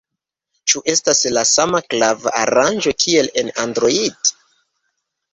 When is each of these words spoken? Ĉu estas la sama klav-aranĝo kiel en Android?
Ĉu 0.71 0.79
estas 0.93 1.19
la 1.33 1.41
sama 1.49 1.81
klav-aranĝo 1.93 2.93
kiel 3.03 3.29
en 3.43 3.51
Android? 3.65 4.33